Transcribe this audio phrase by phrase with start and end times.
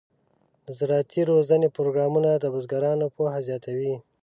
[0.65, 3.95] د زراعتي روزنې پروګرامونه د بزګرانو پوهه زیاتوي.